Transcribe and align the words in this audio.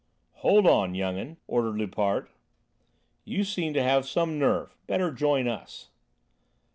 "Hold 0.37 0.65
on, 0.65 0.95
young 0.95 1.19
'un," 1.19 1.37
ordered 1.45 1.77
Loupart. 1.77 2.31
"You 3.23 3.43
seem 3.43 3.71
to 3.75 3.83
have 3.83 4.07
some 4.07 4.39
nerve; 4.39 4.75
better 4.87 5.11
join 5.13 5.47
us." 5.47 5.91